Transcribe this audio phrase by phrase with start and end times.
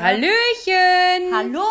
[0.00, 1.34] Hallöchen!
[1.34, 1.66] Hallo!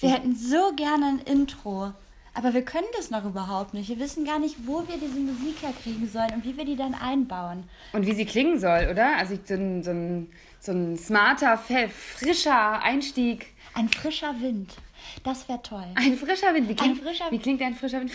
[0.00, 1.94] Wir hätten so gerne ein Intro,
[2.34, 3.88] aber wir können das noch überhaupt nicht.
[3.88, 6.94] Wir wissen gar nicht, wo wir diese Musik herkriegen sollen und wie wir die dann
[6.94, 7.64] einbauen.
[7.94, 9.16] Und wie sie klingen soll, oder?
[9.16, 10.30] Also so ein, so ein,
[10.60, 13.46] so ein smarter, frischer Einstieg.
[13.72, 14.74] Ein frischer Wind.
[15.22, 15.86] Das wäre toll.
[15.94, 16.68] Ein frischer Wind.
[16.68, 18.12] Wie klingt, ein frischer wie klingt ein frischer Wind?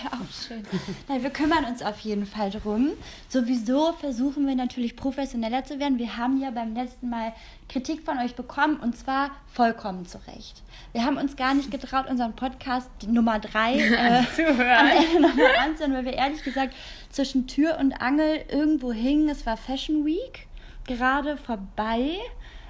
[0.12, 0.62] Auch schön.
[1.08, 2.90] Nein, wir kümmern uns auf jeden Fall drum.
[3.28, 5.98] Sowieso versuchen wir natürlich professioneller zu werden.
[5.98, 7.32] Wir haben ja beim letzten Mal
[7.68, 10.62] Kritik von euch bekommen und zwar vollkommen zu Recht.
[10.92, 14.24] Wir haben uns gar nicht getraut, unseren Podcast Nummer 3 äh,
[14.58, 16.74] am Ende nochmal anzuhören, weil wir ehrlich gesagt
[17.10, 19.28] zwischen Tür und Angel irgendwo hingen.
[19.28, 20.46] Es war Fashion Week,
[20.86, 22.16] gerade vorbei.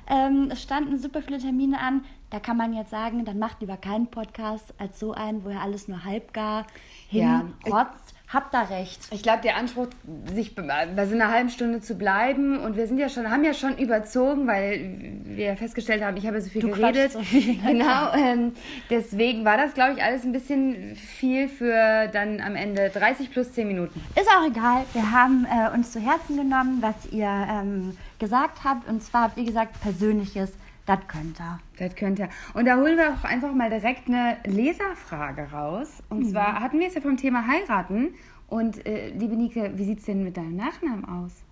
[0.08, 2.04] Ähm, es standen super viele Termine an.
[2.30, 5.62] Da kann man jetzt sagen, dann macht lieber keinen Podcast als so einen, wo er
[5.62, 6.64] alles nur halbgar
[7.08, 7.64] hinrotzt.
[7.66, 8.20] Ja.
[8.32, 9.08] Habt da recht.
[9.10, 9.88] Ich glaube, der Anspruch,
[10.32, 13.52] sich bei so einer halben Stunde zu bleiben und wir sind ja schon, haben ja
[13.52, 17.10] schon überzogen, weil wir ja festgestellt haben, ich habe so viel du geredet.
[17.10, 17.58] So viel.
[17.66, 18.12] Genau.
[18.14, 18.52] Ähm,
[18.88, 23.52] deswegen war das, glaube ich, alles ein bisschen viel für dann am Ende 30 plus
[23.52, 24.00] 10 Minuten.
[24.14, 24.84] Ist auch egal.
[24.92, 28.88] Wir haben äh, uns zu Herzen genommen, was ihr ähm, gesagt habt.
[28.88, 30.52] Und zwar habt ihr gesagt, persönliches
[30.86, 31.60] das könnte er.
[31.78, 32.28] Das könnte er.
[32.54, 36.02] Und da holen wir auch einfach mal direkt eine Leserfrage raus.
[36.08, 36.30] Und mhm.
[36.30, 38.14] zwar hatten wir es ja vom Thema heiraten.
[38.48, 41.44] Und äh, liebe Nike, wie sieht es denn mit deinem Nachnamen aus?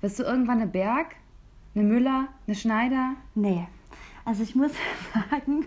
[0.00, 1.16] Wirst du irgendwann eine Berg,
[1.74, 3.14] eine Müller, eine Schneider?
[3.34, 3.66] Nee.
[4.24, 4.72] Also ich muss
[5.30, 5.66] sagen,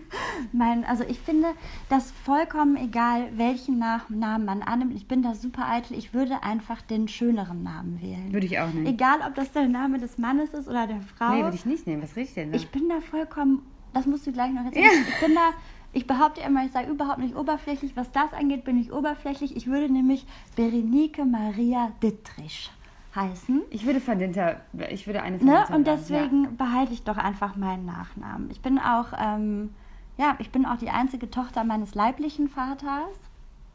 [0.52, 1.48] mein, also ich finde
[1.88, 4.94] das vollkommen egal, welchen Namen man annimmt.
[4.94, 5.96] Ich bin da super eitel.
[5.96, 8.32] Ich würde einfach den schöneren Namen wählen.
[8.32, 8.86] Würde ich auch nehmen.
[8.86, 11.34] Egal, ob das der Name des Mannes ist oder der Frau.
[11.34, 12.02] Nee, würde ich nicht nehmen.
[12.02, 12.56] Was riecht denn da?
[12.56, 13.62] Ich bin da vollkommen,
[13.94, 14.84] das musst du gleich noch erzählen.
[14.84, 15.08] Ja.
[15.08, 15.50] Ich bin da,
[15.92, 17.92] ich behaupte immer, ich sage überhaupt nicht oberflächlich.
[17.94, 19.56] Was das angeht, bin ich oberflächlich.
[19.56, 22.70] Ich würde nämlich Berenike Maria Dittrich
[23.18, 23.62] heißen.
[23.70, 25.64] Ich würde von Dinter, ich würde eine von ne?
[25.74, 26.50] Und deswegen ja.
[26.56, 28.50] behalte ich doch einfach meinen Nachnamen.
[28.50, 29.74] Ich bin auch, ähm,
[30.16, 33.16] ja, ich bin auch die einzige Tochter meines leiblichen Vaters.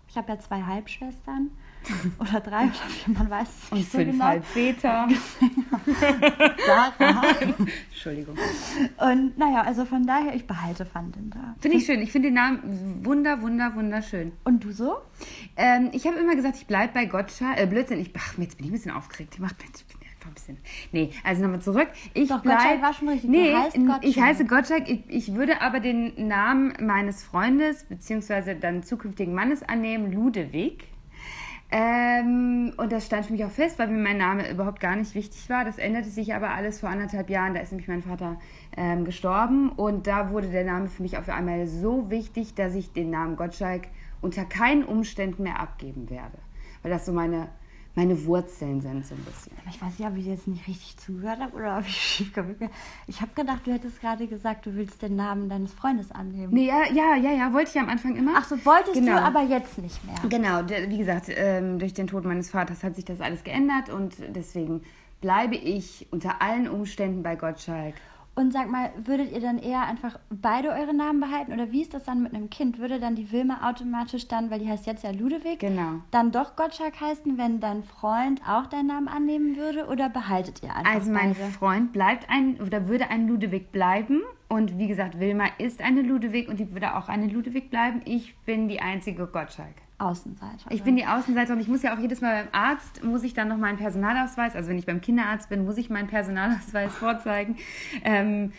[0.07, 1.51] Ich habe ja zwei Halbschwestern.
[2.19, 4.25] oder drei oder vier, man weiß es nicht Und so fünf genau.
[4.25, 5.09] Halbväter.
[6.65, 7.23] Sarah.
[7.91, 8.37] Entschuldigung.
[8.97, 11.55] Und naja, also von daher, ich behalte Van Dinter.
[11.59, 12.01] Finde ich schön.
[12.01, 14.31] Ich finde den Namen wunder, wunder, wunderschön.
[14.43, 14.97] Und du so?
[15.57, 17.59] Ähm, ich habe immer gesagt, ich bleibe bei Gottschalk.
[17.59, 19.33] Äh, Blödsinn, ich, ach, jetzt bin ich ein bisschen aufgeregt.
[19.33, 20.57] Ich mach, ich bin einfach ein bisschen.
[20.91, 21.87] Nee, also nochmal zurück.
[22.13, 23.29] Ich Doch, bleib, Gottschalk war schon richtig.
[23.29, 23.53] Nee,
[24.01, 24.89] ich heiße Gottschalk.
[24.89, 30.87] Ich, ich würde aber den Namen meines Freundes, beziehungsweise dann zukünftigen Mannes annehmen, Ludewig.
[31.75, 35.15] Ähm, und das stand für mich auch fest, weil mir mein Name überhaupt gar nicht
[35.15, 35.65] wichtig war.
[35.65, 37.55] Das änderte sich aber alles vor anderthalb Jahren.
[37.55, 38.39] Da ist nämlich mein Vater
[38.77, 39.69] ähm, gestorben.
[39.69, 43.37] Und da wurde der Name für mich auf einmal so wichtig, dass ich den Namen
[43.37, 43.87] Gottschalk
[44.21, 46.37] unter keinen Umständen mehr abgeben werde.
[46.83, 47.49] Weil das so meine
[47.95, 49.51] meine Wurzeln sind so ein bisschen.
[49.69, 52.69] Ich weiß nicht, ob ich jetzt nicht richtig zugehört habe oder ob ich schief bin.
[53.07, 56.53] Ich habe gedacht, du hättest gerade gesagt, du willst den Namen deines Freundes annehmen.
[56.53, 58.33] Nee, ja, ja, ja, ja, wollte ich am Anfang immer.
[58.35, 59.13] Ach so, wolltest genau.
[59.13, 60.15] du aber jetzt nicht mehr.
[60.27, 64.15] Genau, wie gesagt, ähm, durch den Tod meines Vaters hat sich das alles geändert und
[64.29, 64.81] deswegen
[65.21, 67.95] bleibe ich unter allen Umständen bei Gottschalk.
[68.35, 71.53] Und sag mal, würdet ihr dann eher einfach beide eure Namen behalten?
[71.53, 72.79] Oder wie ist das dann mit einem Kind?
[72.79, 76.01] Würde dann die Wilma automatisch dann, weil die heißt jetzt ja Ludewig, genau.
[76.09, 79.85] dann doch Gottschalk heißen, wenn dein Freund auch deinen Namen annehmen würde?
[79.85, 81.51] Oder behaltet ihr einfach Also mein beide?
[81.51, 84.21] Freund bleibt ein, oder würde ein Ludewig bleiben.
[84.49, 88.01] Und wie gesagt, Wilma ist eine Ludewig und die würde auch eine Ludewig bleiben.
[88.05, 89.75] Ich bin die einzige Gottschalk.
[90.03, 90.69] Außenseiter.
[90.69, 93.33] Ich bin die Außenseiter und ich muss ja auch jedes Mal beim Arzt, muss ich
[93.33, 97.57] dann noch meinen Personalausweis, also wenn ich beim Kinderarzt bin, muss ich meinen Personalausweis vorzeigen.
[98.03, 98.51] Ähm,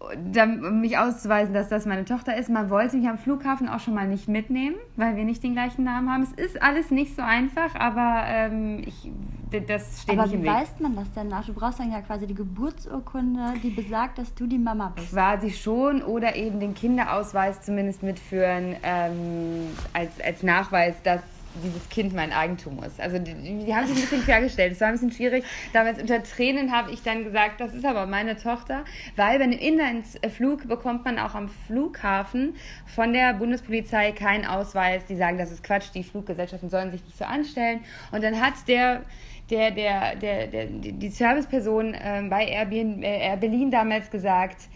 [0.00, 2.48] um mich auszuweisen, dass das meine Tochter ist.
[2.48, 5.84] Man wollte mich am Flughafen auch schon mal nicht mitnehmen, weil wir nicht den gleichen
[5.84, 6.22] Namen haben.
[6.22, 9.10] Es ist alles nicht so einfach, aber ähm, ich,
[9.66, 10.50] das steht aber nicht im Weg.
[10.50, 11.44] Aber wie weiß man das denn nach?
[11.44, 15.10] Du brauchst dann ja quasi die Geburtsurkunde, die besagt, dass du die Mama bist.
[15.10, 21.22] Quasi schon oder eben den Kinderausweis zumindest mitführen ähm, als, als Nachweis, dass
[21.62, 23.00] dieses Kind mein Eigentum ist.
[23.00, 24.72] Also die, die haben sich ein bisschen quergestellt.
[24.72, 25.44] Es war ein bisschen schwierig.
[25.72, 28.84] Damals unter Tränen habe ich dann gesagt, das ist aber meine Tochter,
[29.16, 32.54] weil bei einem Inlandsflug bekommt man auch am Flughafen
[32.86, 35.04] von der Bundespolizei keinen Ausweis.
[35.06, 37.80] Die sagen, das ist Quatsch, die Fluggesellschaften sollen sich nicht so anstellen.
[38.12, 39.02] Und dann hat der
[39.50, 44.68] der, der, der, der, die Serviceperson äh, bei äh, Air Berlin damals gesagt,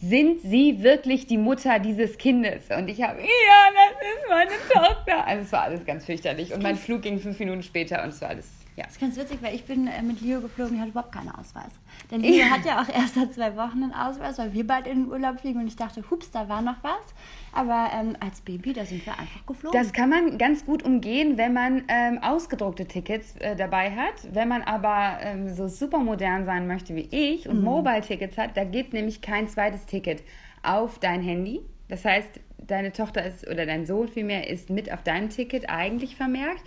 [0.00, 2.64] sind Sie wirklich die Mutter dieses Kindes?
[2.76, 3.26] Und ich habe, ja,
[3.74, 5.26] das ist meine Tochter.
[5.26, 6.52] Also es war alles ganz fürchterlich.
[6.52, 8.84] Und mein Flug ging fünf Minuten später und es war alles Ja.
[8.84, 11.30] Das ist ganz witzig, weil ich bin äh, mit Leo geflogen, die hat überhaupt keinen
[11.30, 11.72] Ausweis.
[12.10, 15.04] Denn Leo hat ja auch erst seit zwei Wochen einen Ausweis, weil wir bald in
[15.04, 17.14] den Urlaub fliegen und ich dachte, hups, da war noch was.
[17.52, 19.80] Aber ähm, als Baby, da sind wir einfach geflogen.
[19.80, 24.14] Das kann man ganz gut umgehen, wenn man ähm, ausgedruckte Tickets äh, dabei hat.
[24.32, 28.64] Wenn man aber ähm, so super modern sein möchte wie ich und Mobile-Tickets hat, da
[28.64, 30.22] geht nämlich kein zweites Ticket
[30.62, 31.62] auf dein Handy.
[31.88, 36.16] Das heißt, deine Tochter ist oder dein Sohn vielmehr ist mit auf deinem Ticket eigentlich
[36.16, 36.62] vermerkt.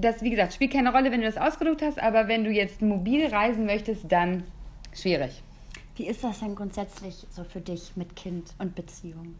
[0.00, 2.82] Das, wie gesagt, spielt keine Rolle, wenn du das ausgedruckt hast, aber wenn du jetzt
[2.82, 4.44] mobil reisen möchtest, dann
[4.94, 5.42] schwierig.
[5.96, 9.34] Wie ist das denn grundsätzlich so für dich mit Kind und Beziehung?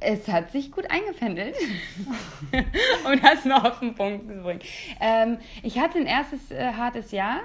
[0.00, 1.54] Es hat sich gut eingependelt,
[3.04, 4.60] um das mal auf den Punkt zu bringen.
[4.98, 7.42] Ähm, ich hatte ein erstes äh, hartes Jahr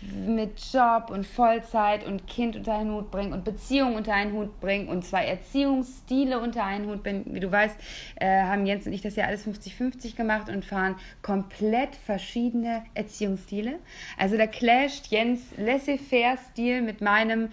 [0.00, 4.60] mit Job und Vollzeit und Kind unter einen Hut bringen und Beziehung unter einen Hut
[4.60, 7.24] bringen und zwei Erziehungsstile unter einen Hut bringen.
[7.26, 7.76] Wie du weißt,
[8.16, 13.80] äh, haben Jens und ich das ja alles 50-50 gemacht und fahren komplett verschiedene Erziehungsstile.
[14.16, 17.50] Also da clasht Jens Laissez-faire-Stil mit meinem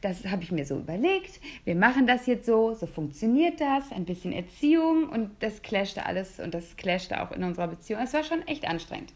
[0.00, 1.40] das habe ich mir so überlegt.
[1.64, 6.38] Wir machen das jetzt so, so funktioniert das, ein bisschen Erziehung und das clashte alles
[6.38, 8.00] und das clashte auch in unserer Beziehung.
[8.00, 9.12] Es war schon echt anstrengend.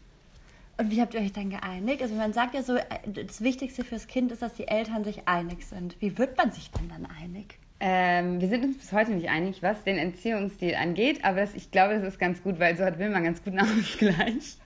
[0.77, 2.01] Und wie habt ihr euch dann geeinigt?
[2.01, 5.27] Also man sagt ja so, äh, das Wichtigste fürs Kind ist, dass die Eltern sich
[5.27, 5.95] einig sind.
[5.99, 7.59] Wie wird man sich denn dann einig?
[7.79, 11.69] Ähm, wir sind uns bis heute nicht einig, was den Erziehungsstil angeht, aber das, ich
[11.69, 14.57] glaube, das ist ganz gut, weil so hat Wilma ganz guten Ausgleich.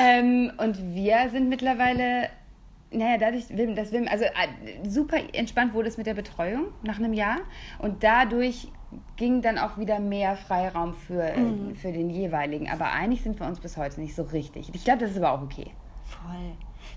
[0.00, 2.28] ähm, und wir sind mittlerweile,
[2.94, 7.12] naja, dadurch, dass Wilma, also äh, super entspannt wurde es mit der Betreuung nach einem
[7.12, 7.38] Jahr
[7.78, 8.68] und dadurch
[9.16, 11.74] ging dann auch wieder mehr Freiraum für, äh, Mhm.
[11.74, 12.70] für den jeweiligen.
[12.70, 14.70] Aber einig sind wir uns bis heute nicht so richtig.
[14.72, 15.66] Ich glaube, das ist aber auch okay.
[16.04, 16.52] Voll.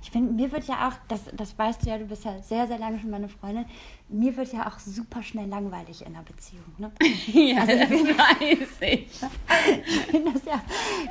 [0.08, 2.66] Ich finde, mir wird ja auch, das, das weißt du ja, du bist ja sehr,
[2.66, 3.66] sehr lange schon meine Freundin,
[4.08, 6.64] mir wird ja auch super schnell langweilig in einer Beziehung.
[6.78, 6.90] Ne?
[7.28, 9.10] ja, das weiß ich.
[9.86, 10.62] Ich finde das ja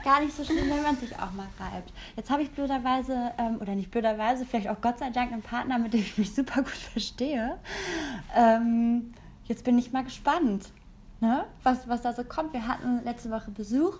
[0.02, 1.92] gar nicht so schlimm, wenn man sich auch mal reibt.
[2.16, 5.78] Jetzt habe ich blöderweise, ähm, oder nicht blöderweise, vielleicht auch Gott sei Dank einen Partner,
[5.78, 7.58] mit dem ich mich super gut verstehe.
[8.34, 9.12] Ähm,
[9.44, 10.70] jetzt bin ich mal gespannt,
[11.20, 11.44] ne?
[11.64, 12.54] was, was da so kommt.
[12.54, 13.98] Wir hatten letzte Woche Besuch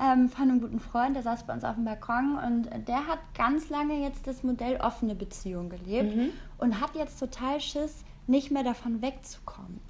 [0.00, 3.18] ähm, von einem guten Freund, der saß bei uns auf dem Balkon und der hat
[3.36, 8.62] ganz lange jetzt das Modell offene Beziehung gelebt und hat jetzt total Schiss, nicht mehr
[8.62, 9.80] davon wegzukommen.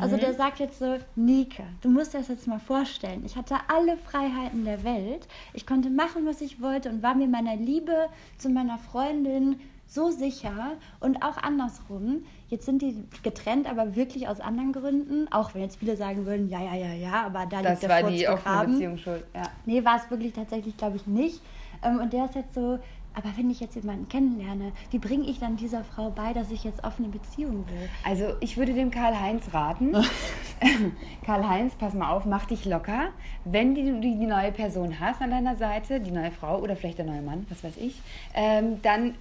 [0.00, 3.22] Also der sagt jetzt so, Nike, du musst dir das jetzt mal vorstellen.
[3.26, 5.26] Ich hatte alle Freiheiten der Welt.
[5.52, 8.08] Ich konnte machen, was ich wollte und war mir meiner Liebe
[8.38, 12.24] zu meiner Freundin so sicher und auch andersrum.
[12.54, 15.26] Jetzt sind die getrennt, aber wirklich aus anderen Gründen.
[15.32, 17.90] Auch wenn jetzt viele sagen würden, ja, ja, ja, ja, aber da Das liegt der
[17.90, 18.66] war Furz die offene.
[18.68, 19.24] Beziehung schuld.
[19.34, 19.42] Ja.
[19.66, 21.40] Nee, war es wirklich tatsächlich, glaube ich, nicht.
[21.82, 22.78] Ähm, und der ist jetzt so,
[23.12, 26.62] aber wenn ich jetzt jemanden kennenlerne, wie bringe ich dann dieser Frau bei, dass ich
[26.62, 27.88] jetzt offene Beziehung will?
[28.04, 29.92] Also ich würde dem Karl-Heinz raten.
[31.26, 33.08] Karl-Heinz, pass mal auf, mach dich locker.
[33.44, 36.98] Wenn du die, die neue Person hast an deiner Seite, die neue Frau oder vielleicht
[36.98, 38.00] der neue Mann, was weiß ich,
[38.34, 39.14] ähm, dann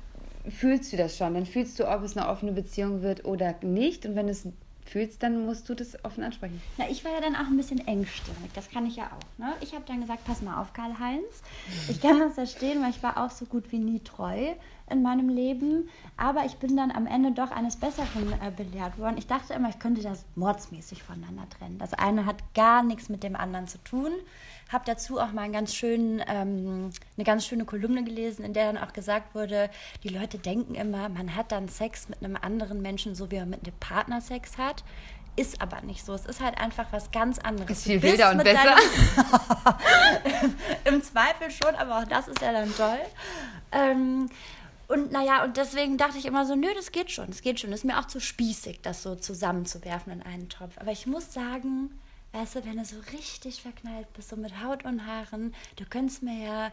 [0.49, 1.33] fühlst du das schon.
[1.33, 4.05] Dann fühlst du, ob es eine offene Beziehung wird oder nicht.
[4.05, 4.47] Und wenn es
[4.85, 6.61] fühlst, dann musst du das offen ansprechen.
[6.77, 9.39] Na, ich war ja dann auch ein bisschen engstirnig, das kann ich ja auch.
[9.39, 9.53] Ne?
[9.61, 11.41] Ich habe dann gesagt, pass mal auf, Karl-Heinz.
[11.89, 14.53] Ich kann das verstehen, weil ich war auch so gut wie nie treu
[14.89, 15.89] in meinem Leben.
[16.17, 19.17] Aber ich bin dann am Ende doch eines Besseren äh, belehrt worden.
[19.17, 21.77] Ich dachte immer, ich könnte das mordsmäßig voneinander trennen.
[21.79, 24.11] Das eine hat gar nichts mit dem anderen zu tun.
[24.73, 28.73] Habe dazu auch mal einen ganz schönen, ähm, eine ganz schöne Kolumne gelesen, in der
[28.73, 29.69] dann auch gesagt wurde,
[30.03, 33.51] die Leute denken immer, man hat dann Sex mit einem anderen Menschen, so wie man
[33.51, 34.83] mit einem Partner Sex hat.
[35.35, 36.13] Ist aber nicht so.
[36.13, 37.71] Es ist halt einfach was ganz anderes.
[37.71, 38.75] Ist viel wilder und besser.
[40.85, 42.99] Im Zweifel schon, aber auch das ist ja dann toll.
[43.71, 44.29] Ähm,
[44.87, 47.71] und naja, und deswegen dachte ich immer so, nö, das geht schon, das geht schon.
[47.71, 50.77] Das ist mir auch zu spießig, das so zusammenzuwerfen in einen Topf.
[50.77, 51.89] Aber ich muss sagen,
[52.33, 56.21] weißt du, wenn du so richtig verknallt bist, so mit Haut und Haaren, du könntest
[56.23, 56.67] mir ja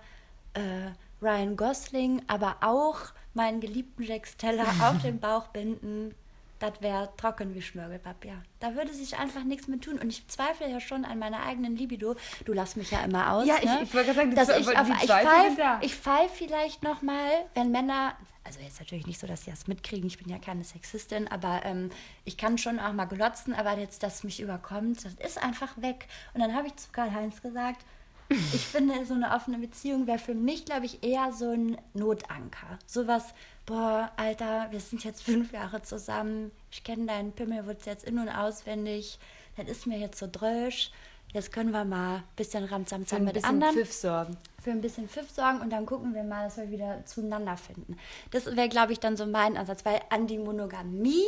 [0.54, 0.90] äh,
[1.22, 2.98] Ryan Gosling, aber auch
[3.34, 6.14] meinen geliebten Jack Steller auf den Bauch binden.
[6.58, 8.34] Das wäre trocken wie Schmirgelpapier.
[8.58, 9.98] Da würde sich einfach nichts mehr tun.
[9.98, 12.16] Und ich zweifle ja schon an meiner eigenen Libido.
[12.44, 13.46] Du lachst mich ja immer aus.
[13.46, 13.80] Ja, ich- ne?
[13.82, 17.70] ich wollte gerade sagen, dass ich, auf, ich pfeif, ich pfeif vielleicht noch mal, wenn
[17.70, 18.14] Männer,
[18.44, 21.60] also jetzt natürlich nicht so, dass sie das mitkriegen, ich bin ja keine Sexistin, aber
[21.64, 21.90] ähm,
[22.24, 26.06] ich kann schon auch mal glotzen, aber jetzt, dass mich überkommt, das ist einfach weg.
[26.34, 27.84] Und dann habe ich zu Karl-Heinz gesagt,
[28.28, 32.78] ich finde, so eine offene Beziehung wäre für mich, glaube ich, eher so ein Notanker.
[32.86, 33.34] Sowas,
[33.66, 38.28] boah, Alter, wir sind jetzt fünf Jahre zusammen, ich kenne deinen Pimmelwutz jetzt in- und
[38.28, 39.18] auswendig,
[39.56, 40.92] das ist mir jetzt so drösch,
[41.32, 44.36] jetzt können wir mal ein bisschen Ramsamzam mit anderen Pfiff sorgen.
[44.62, 47.96] Für ein bisschen Pfiff sorgen und dann gucken wir mal, dass wir wieder zueinander finden.
[48.30, 51.24] Das wäre, glaube ich, dann so mein Ansatz, weil an die Monogamie,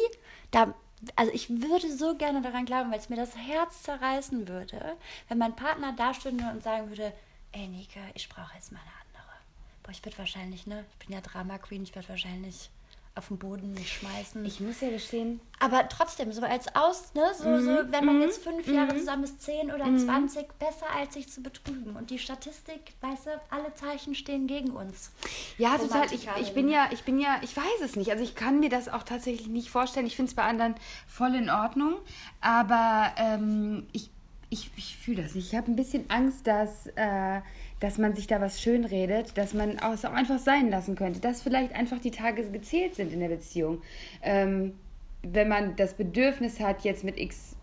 [0.50, 0.74] da,
[1.16, 4.96] also ich würde so gerne daran glauben, weil es mir das Herz zerreißen würde,
[5.28, 7.12] wenn mein Partner da stünde und sagen würde,
[7.52, 9.36] ey Nika, ich brauche jetzt mal eine andere.
[9.82, 12.70] boah, ich würde wahrscheinlich, ne, ich bin ja Drama Queen, ich würde wahrscheinlich
[13.14, 14.44] auf den Boden mich schmeißen.
[14.44, 15.40] Ich muss ja gestehen.
[15.58, 19.42] Aber trotzdem, so als aus, ne, so, so wenn man jetzt fünf Jahre zusammen ist,
[19.42, 21.94] zehn oder zwanzig, besser als sich zu betrügen.
[21.94, 25.10] Und die Statistik, weißt du, alle Zeichen stehen gegen uns.
[25.58, 26.06] Ja, total.
[26.06, 28.10] Ich, ich bin ja, ich bin ja, ich weiß es nicht.
[28.10, 30.06] Also ich kann mir das auch tatsächlich nicht vorstellen.
[30.06, 30.74] Ich finde es bei anderen
[31.06, 31.96] voll in Ordnung.
[32.40, 34.10] Aber ähm, ich,
[34.48, 35.52] ich, ich fühle das nicht.
[35.52, 36.86] Ich habe ein bisschen Angst, dass.
[36.96, 37.42] Äh,
[37.82, 41.42] dass man sich da was schönredet, dass man es auch einfach sein lassen könnte, dass
[41.42, 43.82] vielleicht einfach die Tage gezählt sind in der Beziehung.
[44.22, 44.74] Ähm,
[45.22, 47.56] wenn man das Bedürfnis hat, jetzt mit X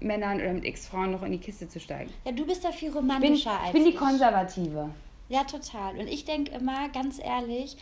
[0.00, 2.10] Männern oder mit X Frauen noch in die Kiste zu steigen.
[2.24, 3.72] Ja, du bist da viel romantischer ich bin, als ich.
[3.72, 4.90] bin die Konservative.
[5.28, 5.96] Ja, total.
[5.96, 7.76] Und ich denke immer, ganz ehrlich,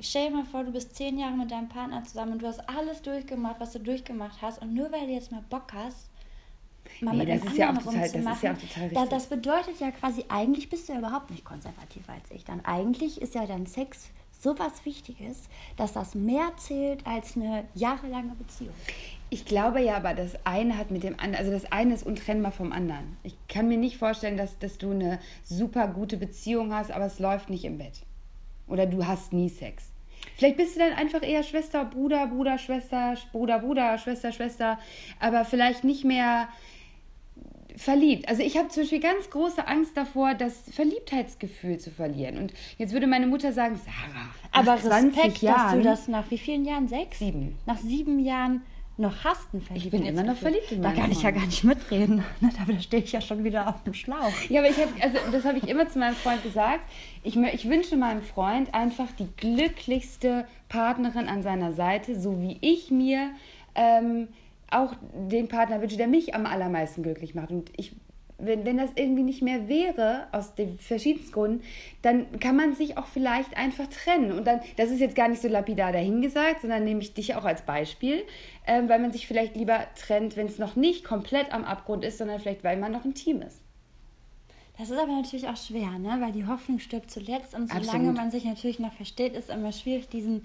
[0.00, 2.66] stell dir mal vor, du bist zehn Jahre mit deinem Partner zusammen und du hast
[2.66, 4.62] alles durchgemacht, was du durchgemacht hast.
[4.62, 6.08] Und nur weil du jetzt mal Bock hast,
[7.00, 8.92] mal nee, mit das ist ja auch total, das ist ja auch total richtig.
[8.94, 12.44] Da, das bedeutet ja quasi, eigentlich bist du ja überhaupt nicht konservativer als ich.
[12.44, 14.10] Dann eigentlich ist ja dein Sex
[14.40, 18.74] so was Wichtiges, dass das mehr zählt als eine jahrelange Beziehung.
[19.28, 22.52] Ich glaube ja, aber das eine hat mit dem anderen, also das eine ist untrennbar
[22.52, 23.16] vom anderen.
[23.24, 27.18] Ich kann mir nicht vorstellen, dass, dass du eine super gute Beziehung hast, aber es
[27.18, 28.02] läuft nicht im Bett.
[28.68, 29.90] Oder du hast nie Sex.
[30.36, 34.78] Vielleicht bist du dann einfach eher Schwester, Bruder, Bruder, Schwester, Bruder, Bruder, Schwester, Schwester,
[35.18, 36.48] aber vielleicht nicht mehr
[37.76, 38.28] verliebt.
[38.28, 42.38] Also ich habe zum Beispiel ganz große Angst davor, das Verliebtheitsgefühl zu verlieren.
[42.38, 46.30] Und jetzt würde meine Mutter sagen, Sarah, aber 20 Respekt, Jahren, dass du das nach
[46.30, 46.88] wie vielen Jahren?
[46.88, 47.18] Sechs?
[47.18, 47.56] Sieben.
[47.66, 48.62] Nach sieben Jahren
[48.98, 51.64] noch hast ein Ich bin immer noch verliebt in Da kann ich ja gar nicht
[51.64, 52.24] mitreden.
[52.40, 54.32] Da stehe ich ja schon wieder auf dem Schlauch.
[54.48, 56.80] Ja, aber ich habe, also das habe ich immer zu meinem Freund gesagt.
[57.22, 62.90] Ich, ich wünsche meinem Freund einfach die glücklichste Partnerin an seiner Seite, so wie ich
[62.90, 63.32] mir
[63.74, 64.28] ähm,
[64.70, 64.94] auch
[65.30, 67.50] den Partner wünsche, der mich am allermeisten glücklich macht.
[67.50, 67.94] Und ich,
[68.38, 71.62] wenn, wenn das irgendwie nicht mehr wäre, aus den verschiedensten Gründen,
[72.02, 74.32] dann kann man sich auch vielleicht einfach trennen.
[74.32, 77.44] Und dann, das ist jetzt gar nicht so lapidar dahingesagt, sondern nehme ich dich auch
[77.44, 78.24] als Beispiel,
[78.66, 82.18] ähm, weil man sich vielleicht lieber trennt, wenn es noch nicht komplett am Abgrund ist,
[82.18, 83.60] sondern vielleicht, weil man noch ein Team ist.
[84.78, 86.18] Das ist aber natürlich auch schwer, ne?
[86.20, 88.16] weil die Hoffnung stirbt zuletzt und solange Absolut.
[88.16, 90.44] man sich natürlich noch versteht, ist es immer schwierig, diesen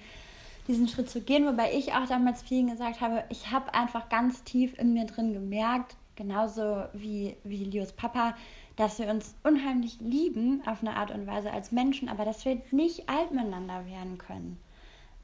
[0.67, 4.43] diesen Schritt zu gehen, wobei ich auch damals vielen gesagt habe, ich habe einfach ganz
[4.43, 8.35] tief in mir drin gemerkt, genauso wie, wie Leos Papa,
[8.75, 12.61] dass wir uns unheimlich lieben auf eine Art und Weise als Menschen, aber dass wir
[12.71, 14.59] nicht alt miteinander werden können.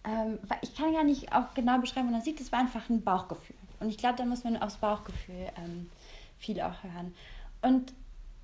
[0.03, 3.03] Ähm, ich kann gar nicht auch genau beschreiben, wo man sieht, es war einfach ein
[3.03, 3.55] Bauchgefühl.
[3.79, 5.89] Und ich glaube, da muss man aufs Bauchgefühl ähm,
[6.39, 7.13] viel auch hören.
[7.61, 7.93] Und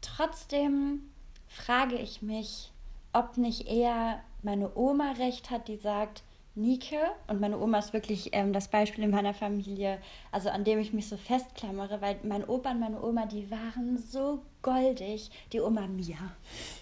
[0.02, 1.02] trotzdem
[1.48, 2.72] frage ich mich,
[3.14, 6.24] ob nicht eher meine Oma recht hat, die sagt,
[6.56, 9.98] Nike und meine Oma ist wirklich ähm, das Beispiel in meiner Familie,
[10.32, 13.98] also an dem ich mich so festklammere, weil mein Opa und meine Oma, die waren
[13.98, 15.32] so goldig.
[15.52, 16.18] Die Oma Mia,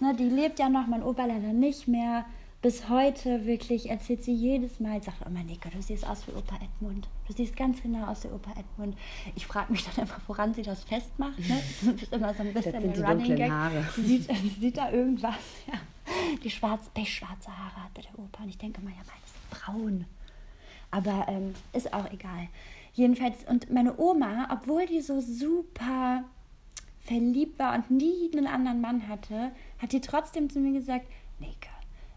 [0.02, 2.26] ne, die lebt ja noch, mein Opa leider nicht mehr.
[2.62, 6.58] Bis heute wirklich erzählt sie jedes Mal, sagt immer, Nika, du siehst aus wie Opa
[6.58, 7.08] Edmund.
[7.26, 8.96] Du siehst ganz genau aus wie Opa Edmund.
[9.36, 11.40] Ich frage mich dann einfach, woran sie das festmacht.
[11.40, 11.60] Ne?
[11.82, 13.50] Das ist immer so ein bisschen das sind die Running Gag.
[13.50, 13.84] Haare.
[13.96, 15.34] Sie sieht, sie sieht da irgendwas,
[15.66, 15.80] ja.
[16.44, 18.44] Die schwarz, pechschwarze Haare hatte der Opa.
[18.44, 20.06] Und ich denke mal, ja, meine braun.
[20.90, 22.48] Aber ähm, ist auch egal.
[22.94, 26.24] Jedenfalls, und meine Oma, obwohl die so super
[27.00, 31.06] verliebt war und nie einen anderen Mann hatte, hat die trotzdem zu mir gesagt,
[31.40, 31.70] Nika,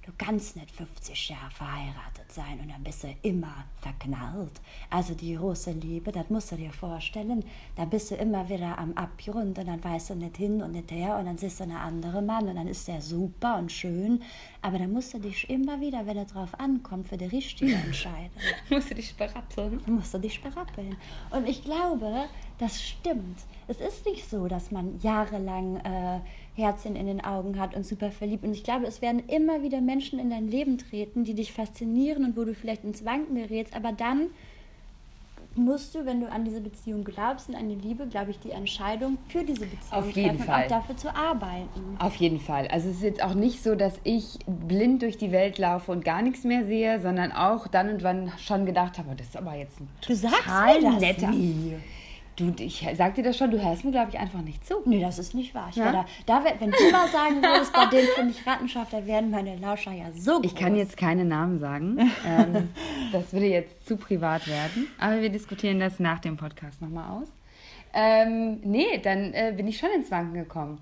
[0.06, 4.60] du kannst nicht 50 Jahre verheiratet sein und dann bist du immer verknallt.
[4.90, 7.44] Also die große Liebe, das musst du dir vorstellen,
[7.76, 10.90] da bist du immer wieder am Abgrund und dann weißt du nicht hin und nicht
[10.90, 14.22] her und dann siehst du eine andere Mann und dann ist der super und schön,
[14.62, 18.32] aber dann musst du dich immer wieder, wenn es drauf ankommt, für die richtige entscheiden.
[18.70, 19.80] musst du dich berappeln.
[19.86, 20.96] Musst du dich berappeln.
[21.30, 22.26] Und ich glaube,
[22.58, 23.38] das stimmt.
[23.68, 26.20] Es ist nicht so, dass man jahrelang äh,
[26.54, 28.44] Herzchen in den Augen hat und super verliebt.
[28.44, 32.24] Und ich glaube, es werden immer wieder Menschen in dein Leben treten, die dich faszinieren
[32.24, 33.74] und wo du vielleicht ins Wanken gerätst.
[33.74, 34.28] Aber dann
[35.56, 38.50] musst du, wenn du an diese Beziehung glaubst und an die Liebe, glaube ich, die
[38.50, 40.64] Entscheidung für diese Beziehung Auf jeden treffen, Fall.
[40.64, 41.96] auch dafür zu arbeiten.
[41.98, 42.66] Auf jeden Fall.
[42.68, 46.04] Also es ist jetzt auch nicht so, dass ich blind durch die Welt laufe und
[46.04, 49.54] gar nichts mehr sehe, sondern auch dann und wann schon gedacht habe, das ist aber
[49.54, 51.30] jetzt ein total netter.
[51.30, 51.74] Nie.
[52.36, 54.82] Du, ich sag dir das schon, du hörst mir, glaube ich, einfach nicht zu.
[54.86, 55.68] Nee, das ist nicht wahr.
[55.70, 55.92] Ich ja?
[55.92, 59.56] da, da, wenn du mal sagen würdest, bei dem finde ich Rattenschaft, da werden meine
[59.56, 60.44] Lauscher ja so groß.
[60.44, 61.98] Ich kann jetzt keine Namen sagen.
[62.26, 62.70] ähm,
[63.12, 64.88] das würde jetzt zu privat werden.
[64.98, 67.28] Aber wir diskutieren das nach dem Podcast nochmal aus.
[67.92, 70.80] Ähm, nee, dann äh, bin ich schon ins Wanken gekommen.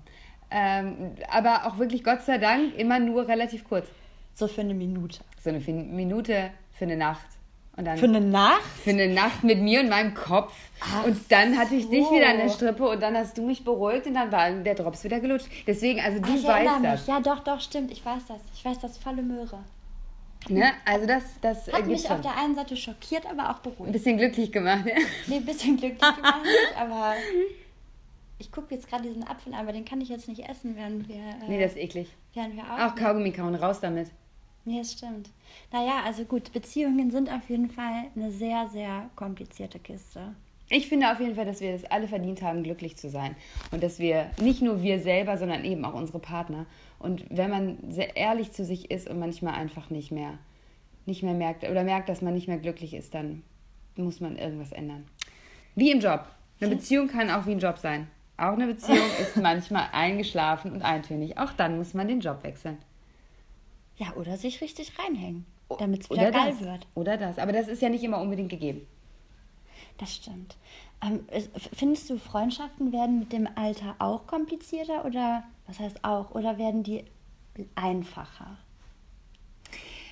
[0.49, 3.87] Ähm, aber auch wirklich, Gott sei Dank, immer nur relativ kurz.
[4.33, 5.19] So für eine Minute.
[5.39, 7.32] So eine Minute für eine Nacht
[7.75, 8.61] Für eine Nacht?
[8.83, 10.53] für eine Nacht mit mir und meinem Kopf.
[10.79, 12.11] Ach und dann hatte ich dich so.
[12.15, 15.03] wieder an der Strippe und dann hast du mich beruhigt und dann war der Drops
[15.03, 15.47] wieder gelutscht.
[15.65, 16.91] Deswegen, also du Ah, ich weißt mich.
[16.91, 17.07] das.
[17.07, 17.91] Ja, doch, doch, stimmt.
[17.91, 18.41] Ich weiß das.
[18.53, 19.57] Ich weiß das volle Möhre.
[20.49, 20.71] Ne?
[20.85, 22.21] Also das, das Hat mich auf schon.
[22.21, 23.93] der einen Seite schockiert, aber auch Ein beruhigt.
[23.93, 24.85] bisschen glücklich gemacht.
[24.85, 24.95] Ja?
[25.27, 26.41] Nee, ein bisschen glücklich gemacht,
[26.79, 27.13] aber
[28.39, 31.07] ich gucke jetzt gerade diesen Apfel an, aber den kann ich jetzt nicht essen, während
[31.07, 32.09] wir, äh, Nee, das ist eklig.
[32.33, 34.09] während wir Auch Kaugummi kauen, raus damit.
[34.65, 35.29] Nee, das stimmt.
[35.71, 40.35] Naja, also gut, Beziehungen sind auf jeden Fall eine sehr, sehr komplizierte Kiste.
[40.69, 43.35] Ich finde auf jeden Fall, dass wir das alle verdient haben, glücklich zu sein.
[43.71, 46.65] Und dass wir, nicht nur wir selber, sondern eben auch unsere Partner.
[46.99, 50.39] Und wenn man sehr ehrlich zu sich ist und manchmal einfach nicht mehr,
[51.05, 53.43] nicht mehr merkt oder merkt, dass man nicht mehr glücklich ist, dann
[53.97, 55.05] muss man irgendwas ändern.
[55.75, 56.25] Wie im Job.
[56.61, 58.07] Eine Beziehung kann auch wie ein Job sein.
[58.37, 61.37] Auch eine Beziehung ist manchmal eingeschlafen und eintönig.
[61.37, 62.77] Auch dann muss man den Job wechseln.
[64.03, 65.45] Ja, oder sich richtig reinhängen,
[65.79, 66.61] damit es wieder Oder geil das.
[66.61, 66.87] wird.
[66.95, 67.37] Oder das.
[67.39, 68.85] Aber das ist ja nicht immer unbedingt gegeben.
[69.97, 70.57] Das stimmt.
[71.05, 76.31] Ähm, es- findest du, Freundschaften werden mit dem Alter auch komplizierter oder, was heißt auch,
[76.31, 77.05] oder werden die
[77.75, 78.57] einfacher?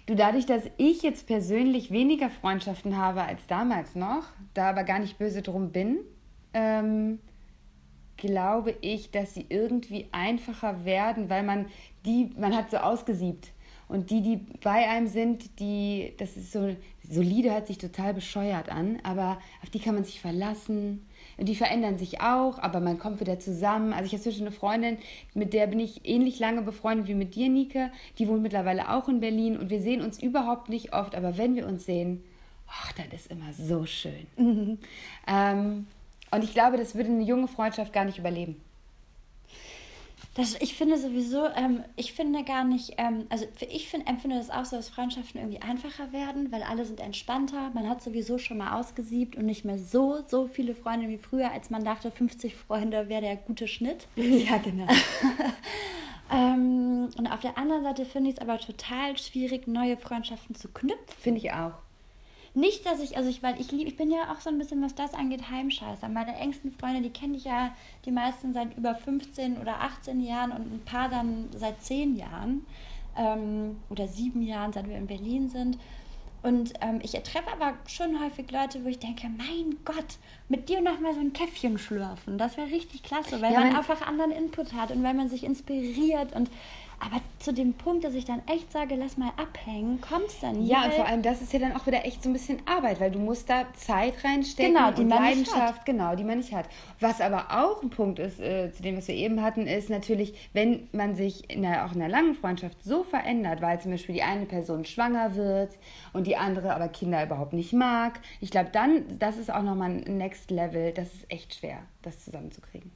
[0.06, 5.00] Du, dadurch, dass ich jetzt persönlich weniger Freundschaften habe als damals noch, da aber gar
[5.00, 6.00] nicht böse drum bin,
[6.54, 7.20] ähm,
[8.18, 11.68] glaube ich, dass sie irgendwie einfacher werden, weil man
[12.06, 13.52] die, man hat so ausgesiebt.
[13.92, 18.70] Und die, die bei einem sind, die, das ist so, solide hört sich total bescheuert
[18.70, 21.06] an, aber auf die kann man sich verlassen.
[21.38, 23.92] Und die verändern sich auch, aber man kommt wieder zusammen.
[23.92, 24.98] Also ich habe zwischen eine Freundin,
[25.34, 27.92] mit der bin ich ähnlich lange befreundet wie mit dir, Nike.
[28.18, 31.56] Die wohnt mittlerweile auch in Berlin und wir sehen uns überhaupt nicht oft, aber wenn
[31.56, 32.24] wir uns sehen,
[32.70, 34.80] ach, das ist immer so schön.
[35.28, 35.88] Ähm,
[36.32, 38.56] und ich glaube, das würde eine junge Freundschaft gar nicht überleben.
[40.34, 44.38] Das, ich finde sowieso, ähm, ich finde gar nicht, ähm, also für- ich find, empfinde
[44.38, 47.70] das auch so, dass Freundschaften irgendwie einfacher werden, weil alle sind entspannter.
[47.74, 51.52] Man hat sowieso schon mal ausgesiebt und nicht mehr so, so viele Freunde wie früher,
[51.52, 54.08] als man dachte, 50 Freunde wäre der gute Schnitt.
[54.16, 54.88] Ja, genau.
[56.34, 60.70] Ähm, und auf der anderen Seite finde ich es aber total schwierig, neue Freundschaften zu
[60.70, 60.98] knüpfen.
[61.20, 61.74] Finde ich auch.
[62.54, 64.82] Nicht, dass ich, also ich, weil ich lieb, ich bin ja auch so ein bisschen,
[64.82, 66.10] was das angeht, Heimscheißer.
[66.10, 67.74] Meine engsten Freunde, die kenne ich ja
[68.06, 72.66] die meisten seit über 15 oder 18 Jahren und ein paar dann seit 10 Jahren
[73.18, 75.78] ähm, oder 7 Jahren, seit wir in Berlin sind.
[76.44, 80.18] Und ähm, ich treffe aber schon häufig Leute, wo ich denke, mein Gott,
[80.50, 83.76] mit dir noch mal so ein Käffchen schlürfen, das wäre richtig klasse, weil Ja, man
[83.76, 86.50] einfach anderen Input hat und weil man sich inspiriert und
[87.04, 90.68] aber zu dem Punkt, dass ich dann echt sage, lass mal abhängen, kommt's dann nie.
[90.68, 93.00] Ja, und vor allem, das ist ja dann auch wieder echt so ein bisschen Arbeit,
[93.00, 96.38] weil du musst da Zeit reinstecken Genau, die und man nicht Leidenschaft, genau, die man
[96.38, 96.68] nicht hat.
[97.00, 100.50] Was aber auch ein Punkt ist, äh, zu dem, was wir eben hatten, ist natürlich,
[100.54, 104.14] wenn man sich in einer, auch in einer langen Freundschaft so verändert, weil zum Beispiel
[104.14, 105.72] die eine Person schwanger wird
[106.14, 108.20] und die andere aber Kinder überhaupt nicht mag.
[108.40, 110.92] Ich glaube, dann, das ist auch nochmal ein Next Level.
[110.92, 112.92] Das ist echt schwer, das zusammenzukriegen.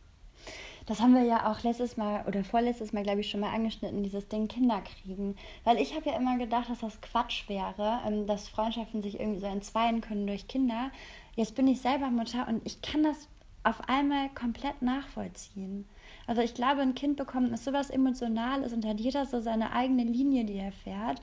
[0.86, 4.04] Das haben wir ja auch letztes Mal oder vorletztes Mal, glaube ich, schon mal angeschnitten,
[4.04, 5.36] dieses Ding Kinderkriegen.
[5.63, 9.39] Weil ich habe ja immer gedacht, dass das Quatsch wäre, ähm, dass Freundschaften sich irgendwie
[9.39, 10.91] so entzweien können durch Kinder.
[11.36, 13.28] Jetzt bin ich selber Mutter und ich kann das
[13.63, 15.88] auf einmal komplett nachvollziehen.
[16.28, 20.04] Also ich glaube, ein Kind bekommt ist sowas Emotionales und hat jeder so seine eigene
[20.04, 21.19] Linie, die er fährt.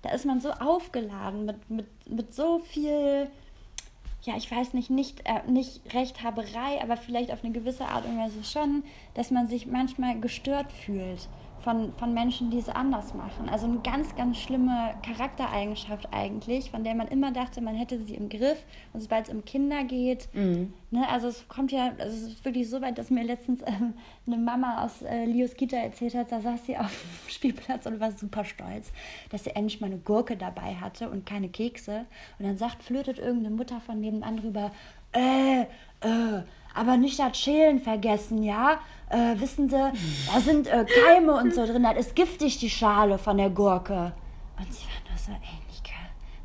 [0.00, 3.30] Da ist man so aufgeladen mit, mit, mit so viel
[4.22, 8.18] ja, ich weiß nicht, nicht, äh, nicht Rechthaberei, aber vielleicht auf eine gewisse Art und
[8.18, 11.28] Weise schon, dass man sich manchmal gestört fühlt
[11.62, 13.48] von, von Menschen, die es anders machen.
[13.48, 18.14] Also eine ganz, ganz schlimme Charaktereigenschaft eigentlich, von der man immer dachte, man hätte sie
[18.14, 18.64] im Griff.
[18.92, 20.28] Und sobald es um Kinder geht,
[20.90, 23.94] ne, also es kommt ja, also es ist wirklich so weit, dass mir letztens ähm,
[24.26, 28.00] eine Mama aus äh, Lios Kita erzählt hat, da saß sie auf dem Spielplatz und
[28.00, 28.92] war super stolz,
[29.30, 32.06] dass sie endlich mal eine Gurke dabei hatte und keine Kekse.
[32.38, 34.70] Und dann sagt, flötet irgendeine Mutter von nebenan drüber,
[35.12, 35.62] äh,
[36.00, 36.42] äh,
[36.74, 38.80] aber nicht das Schälen vergessen, ja?
[39.12, 43.18] Äh, wissen Sie, da sind äh, Keime und so drin, das ist giftig, die Schale
[43.18, 44.14] von der Gurke.
[44.58, 45.61] Und sie war nur so, ey,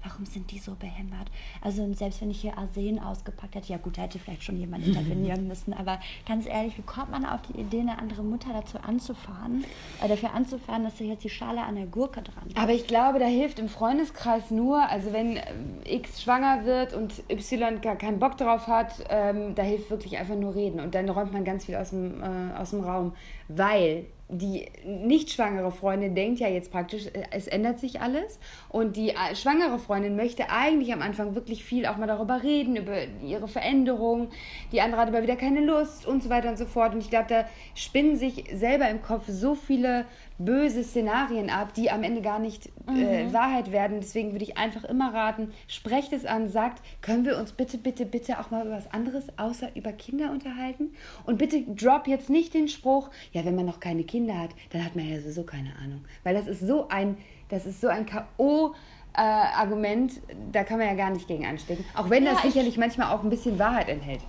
[0.07, 1.29] warum sind die so behämmert?
[1.61, 4.85] Also selbst wenn ich hier Arsen ausgepackt hätte, ja gut, da hätte vielleicht schon jemand
[4.85, 8.77] intervenieren müssen, aber ganz ehrlich, wie kommt man auf die Idee, eine andere Mutter dazu
[8.79, 9.65] anzufahren,
[10.03, 12.61] äh, dafür anzufahren, dass sie jetzt die Schale an der Gurke dran hat?
[12.61, 15.43] Aber ich glaube, da hilft im Freundeskreis nur, also wenn äh,
[15.85, 20.35] X schwanger wird und Y gar keinen Bock drauf hat, ähm, da hilft wirklich einfach
[20.35, 20.79] nur reden.
[20.79, 23.13] Und dann räumt man ganz viel aus dem, äh, aus dem Raum.
[23.47, 28.39] Weil die nicht schwangere Freundin denkt ja jetzt praktisch, äh, es ändert sich alles.
[28.69, 32.75] Und die äh, schwangere Freundin möchte eigentlich am Anfang wirklich viel auch mal darüber reden,
[32.75, 34.29] über ihre Veränderung.
[34.71, 36.93] Die andere hat aber wieder keine Lust und so weiter und so fort.
[36.93, 40.05] Und ich glaube, da spinnen sich selber im Kopf so viele
[40.39, 43.99] böse Szenarien ab, die am Ende gar nicht äh, Wahrheit werden.
[43.99, 48.05] Deswegen würde ich einfach immer raten, sprecht es an, sagt, können wir uns bitte, bitte,
[48.05, 50.93] bitte auch mal über was anderes außer über Kinder unterhalten?
[51.25, 54.85] Und bitte drop jetzt nicht den Spruch, ja, wenn man noch keine Kinder hat, dann
[54.85, 56.05] hat man ja sowieso keine Ahnung.
[56.23, 57.17] Weil das ist so ein,
[57.49, 58.73] das ist so ein K.O.
[59.15, 60.13] Äh, Argument,
[60.51, 61.83] da kann man ja gar nicht gegen anstecken.
[61.95, 64.19] Auch wenn Ja, das ich- sicherlich manchmal auch ein bisschen Wahrheit enthält.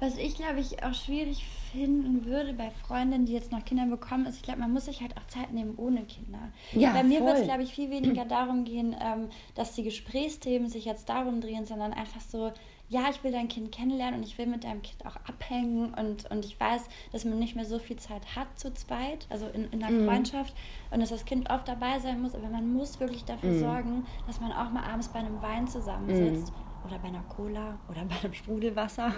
[0.00, 4.26] Was ich, glaube ich, auch schwierig finden würde bei Freundinnen, die jetzt noch Kinder bekommen,
[4.26, 6.38] ist, ich glaube, man muss sich halt auch Zeit nehmen ohne Kinder.
[6.72, 10.68] Ja, bei mir wird es, glaube ich, viel weniger darum gehen, ähm, dass die Gesprächsthemen
[10.68, 12.52] sich jetzt darum drehen, sondern einfach so,
[12.88, 16.30] ja, ich will dein Kind kennenlernen und ich will mit deinem Kind auch abhängen und,
[16.30, 16.82] und ich weiß,
[17.12, 20.54] dass man nicht mehr so viel Zeit hat zu zweit, also in, in einer Freundschaft
[20.90, 24.40] und dass das Kind oft dabei sein muss, aber man muss wirklich dafür sorgen, dass
[24.40, 26.52] man auch mal abends bei einem Wein zusammensitzt
[26.84, 29.14] oder bei einer Cola oder bei einem Sprudelwasser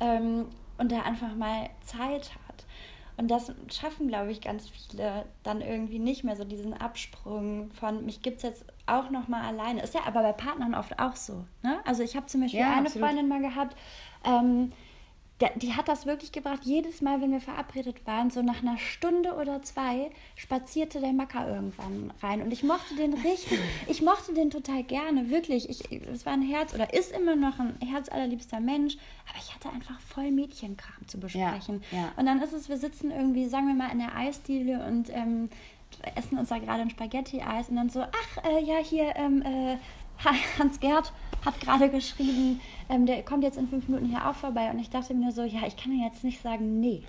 [0.00, 0.46] ähm,
[0.78, 2.64] und da einfach mal Zeit hat.
[3.16, 8.04] Und das schaffen, glaube ich, ganz viele dann irgendwie nicht mehr so diesen Absprung von,
[8.04, 9.82] mich gibt es jetzt auch noch mal alleine.
[9.82, 11.44] Ist ja aber bei Partnern oft auch so.
[11.62, 11.78] Ne?
[11.84, 13.06] Also ich habe zum Beispiel Ja, eine absolut.
[13.06, 13.76] Freundin mal gehabt,
[14.24, 14.72] ähm,
[15.44, 16.60] der, die hat das wirklich gebracht.
[16.62, 21.46] Jedes Mal, wenn wir verabredet waren, so nach einer Stunde oder zwei, spazierte der Macker
[21.48, 22.40] irgendwann rein.
[22.42, 25.68] Und ich mochte den richtig, ich mochte den total gerne, wirklich.
[25.68, 28.96] Ich, es war ein Herz oder ist immer noch ein herzallerliebster Mensch,
[29.28, 31.82] aber ich hatte einfach voll Mädchenkram zu besprechen.
[31.90, 32.12] ja.
[32.16, 35.50] Und dann ist es, wir sitzen irgendwie, sagen wir mal, in der Eisdiele und ähm,
[36.14, 39.76] essen uns da gerade ein Spaghetti-Eis und dann so, ach äh, ja, hier, ähm, äh,
[40.58, 41.12] Hans Gerd
[41.44, 44.70] hat gerade geschrieben, ähm, der kommt jetzt in fünf Minuten hier auch vorbei.
[44.70, 47.02] Und ich dachte mir so, ja, ich kann ja jetzt nicht sagen, nee.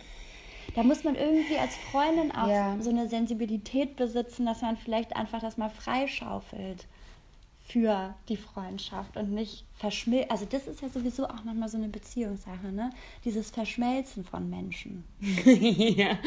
[0.75, 2.75] Da muss man irgendwie als Freundin auch Ja.
[2.79, 6.85] so eine Sensibilität besitzen, dass man vielleicht einfach das mal freischaufelt
[7.67, 10.29] für die Freundschaft und nicht verschmilzt.
[10.29, 12.91] Also das ist ja sowieso auch manchmal so eine Beziehungssache, ne?
[13.25, 15.03] Dieses Verschmelzen von Menschen.
[15.19, 16.19] ja.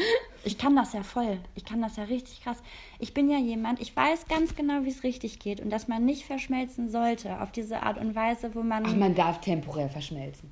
[0.43, 1.39] Ich kann das ja voll.
[1.55, 2.61] Ich kann das ja richtig krass.
[2.99, 6.03] Ich bin ja jemand, ich weiß ganz genau, wie es richtig geht und dass man
[6.03, 8.85] nicht verschmelzen sollte auf diese Art und Weise, wo man.
[8.85, 10.51] Ach, man darf temporär verschmelzen.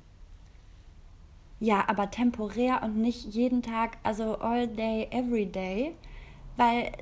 [1.60, 5.92] Ja, aber temporär und nicht jeden Tag, also all day, every day.
[6.56, 6.92] Weil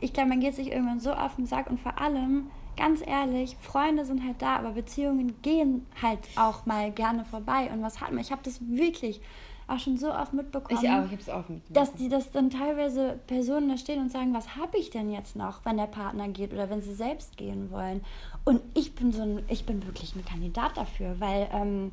[0.00, 3.56] ich glaube, man geht sich irgendwann so auf den Sack und vor allem, ganz ehrlich,
[3.60, 7.70] Freunde sind halt da, aber Beziehungen gehen halt auch mal gerne vorbei.
[7.72, 8.20] Und was hat man?
[8.20, 9.20] Ich habe das wirklich
[9.68, 10.78] auch schon so oft mitbekommen.
[10.80, 11.62] Ich auch, ich habe es auch mit.
[11.70, 15.34] dass die das dann teilweise Personen da stehen und sagen, was habe ich denn jetzt
[15.34, 18.04] noch, wenn der Partner geht oder wenn sie selbst gehen wollen.
[18.44, 21.92] Und ich bin so ein, ich bin wirklich ein Kandidat dafür, weil ähm,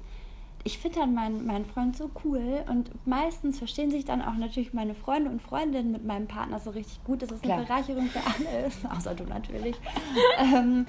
[0.66, 4.74] ich finde dann meinen, meinen Freund so cool und meistens verstehen sich dann auch natürlich
[4.74, 7.22] meine Freunde und Freundinnen mit meinem Partner so richtig gut.
[7.22, 7.66] Das ist eine Klar.
[7.66, 9.76] Bereicherung für alle, außer du natürlich.
[10.40, 10.86] ähm,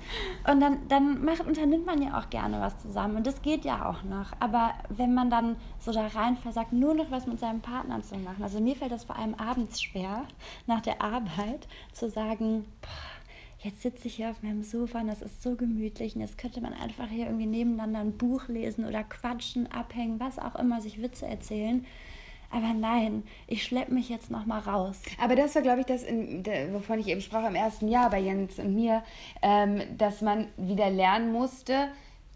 [0.49, 3.89] und dann, dann macht, unternimmt man ja auch gerne was zusammen und das geht ja
[3.89, 4.33] auch noch.
[4.39, 8.17] Aber wenn man dann so da rein versagt, nur noch was mit seinem Partner zu
[8.17, 10.23] machen, also mir fällt das vor allem abends schwer,
[10.67, 13.24] nach der Arbeit zu sagen, boah,
[13.65, 16.61] jetzt sitze ich hier auf meinem Sofa und das ist so gemütlich und jetzt könnte
[16.61, 21.01] man einfach hier irgendwie nebeneinander ein Buch lesen oder quatschen, abhängen, was auch immer, sich
[21.01, 21.85] Witze erzählen.
[22.51, 25.03] Aber nein, ich schleppe mich jetzt noch mal raus.
[25.21, 28.21] Aber das war, glaube ich, das, in, wovon ich eben sprach im ersten Jahr bei
[28.21, 29.03] Jens und mir,
[29.43, 31.89] ähm, dass man wieder lernen musste,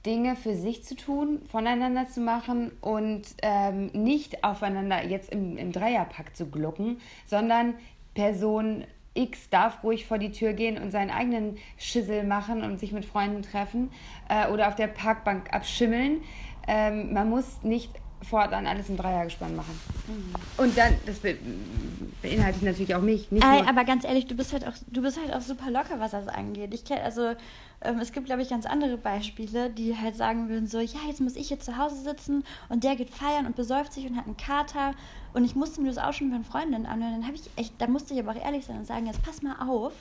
[0.07, 5.71] Dinge für sich zu tun, voneinander zu machen und ähm, nicht aufeinander jetzt im, im
[5.71, 7.75] Dreierpack zu glucken, sondern
[8.15, 12.93] Person X darf ruhig vor die Tür gehen und seinen eigenen Schissel machen und sich
[12.93, 13.91] mit Freunden treffen
[14.29, 16.23] äh, oder auf der Parkbank abschimmeln.
[16.67, 19.79] Ähm, man muss nicht fortan alles im Dreiergespann machen.
[20.57, 21.37] Und dann, das be
[22.21, 23.31] beinhaltet natürlich auch mich.
[23.31, 25.71] Nicht Ey, nur, aber ganz ehrlich, du bist halt auch, du bist halt auch super
[25.71, 26.75] locker, was das angeht.
[26.75, 27.35] Ich kenn, also
[27.81, 31.21] ähm, es gibt, glaube ich, ganz andere Beispiele, die halt sagen würden so, ja, jetzt
[31.21, 34.27] muss ich hier zu Hause sitzen und der geht feiern und besäuft sich und hat
[34.27, 34.93] einen Kater
[35.33, 37.21] und ich musste mir das auch schon von Freundinnen anhören.
[37.21, 39.43] Dann habe ich echt, da musste ich aber auch ehrlich sein und sagen, jetzt pass
[39.43, 39.93] mal auf.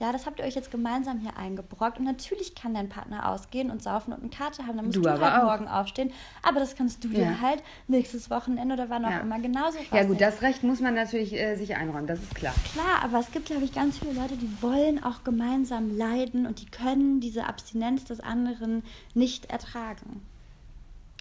[0.00, 1.98] Ja, das habt ihr euch jetzt gemeinsam hier eingebrockt.
[1.98, 4.76] Und natürlich kann dein Partner ausgehen und saufen und einen Kater haben.
[4.76, 5.44] Dann musst Du du, halt auch.
[5.44, 6.10] morgen aufstehen.
[6.42, 7.40] Aber das kannst du dir Ja.
[7.42, 9.18] halt nächstes Wochenende oder wann auch Ja.
[9.20, 10.08] immer genauso ja vorstellen.
[10.08, 12.54] gut, das Recht muss man natürlich äh, sich einräumen, das ist klar.
[12.72, 16.60] Klar, aber es gibt, glaube ich, ganz viele Leute, die wollen auch gemeinsam leiden und
[16.62, 18.82] die können diese Abstinenz des anderen
[19.14, 20.22] nicht ertragen.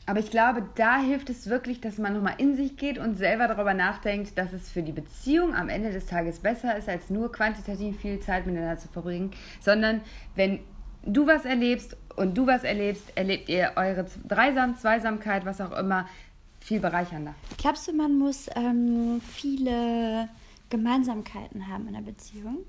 [0.10, 3.48] Aber ich glaube, da hilft es wirklich, dass man nochmal in sich geht und selber
[3.48, 7.32] darüber nachdenkt, dass es für die Beziehung am Ende des Tages besser ist, als nur
[7.32, 9.30] quantitativ viel Zeit miteinander zu verbringen,
[9.62, 10.02] sondern
[10.34, 10.62] wenn
[11.04, 16.08] du was erlebst und du was erlebst, erlebt ihr eure Dreisam, Zweisamkeit, was auch immer,
[16.60, 17.36] viel bereichernder.
[17.60, 20.28] Glaubst du, man muss ähm, viele
[20.72, 22.66] Gemeinsamkeiten haben in einer Beziehung?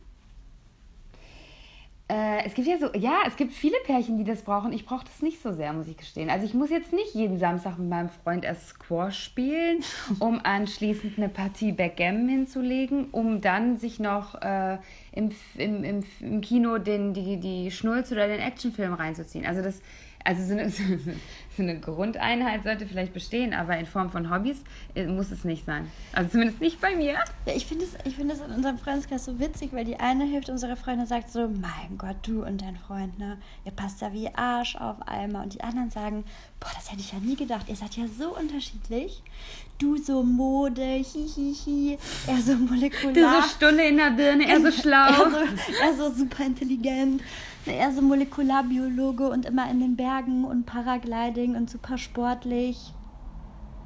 [2.10, 4.72] Äh, es gibt ja so, ja, es gibt viele Pärchen, die das brauchen.
[4.72, 6.28] Ich brauche das nicht so sehr, muss ich gestehen.
[6.28, 9.84] Also ich muss jetzt nicht jeden Samstag mit meinem Freund erst Squash spielen,
[10.18, 14.78] um anschließend eine Partie Backgammon hinzulegen, um dann sich noch äh,
[15.12, 19.46] im, im, im, im Kino den, die, die Schnulz oder den Actionfilm reinzuziehen.
[19.46, 19.80] Also das
[20.24, 20.82] also so eine, so
[21.58, 24.58] eine, Grundeinheit sollte vielleicht bestehen, aber in Form von Hobbys
[24.94, 25.90] äh, muss es nicht sein.
[26.12, 27.12] Also zumindest nicht bei mir.
[27.12, 30.76] Ja, ich finde es find in unserem Freundeskreis so witzig, weil die eine Hälfte unserer
[30.76, 34.76] Freunde sagt so, mein Gott, du und dein Freund, ne, ihr passt ja wie Arsch
[34.76, 35.42] auf Eimer.
[35.42, 36.24] Und die anderen sagen,
[36.58, 39.22] boah, das hätte ich ja nie gedacht, ihr seid ja so unterschiedlich.
[39.78, 43.14] Du so Mode, hihihi, er so molekular.
[43.14, 45.08] Du so Stunde in der Birne, er so schlau.
[45.08, 47.22] er, so, er so super intelligent
[47.66, 52.92] er so Molekularbiologe und immer in den Bergen und Paragliding und super sportlich.